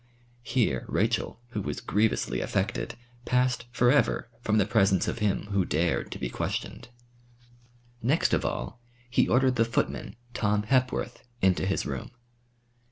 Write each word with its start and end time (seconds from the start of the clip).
Here 0.41 0.83
Rachel, 0.87 1.39
who 1.49 1.61
was 1.61 1.79
grievously 1.79 2.41
affected, 2.41 2.95
passed 3.23 3.65
for 3.71 3.91
ever 3.91 4.31
from 4.41 4.57
the 4.57 4.65
presence 4.65 5.07
of 5.07 5.19
him 5.19 5.43
who 5.51 5.63
dared 5.63 6.11
to 6.11 6.17
be 6.17 6.27
questioned. 6.27 6.87
Next 8.01 8.33
of 8.33 8.43
all, 8.43 8.81
he 9.11 9.29
ordered 9.29 9.57
the 9.57 9.63
footman, 9.63 10.15
Tom 10.33 10.63
Hepworth, 10.63 11.23
into 11.43 11.67
his 11.67 11.85
room. 11.85 12.09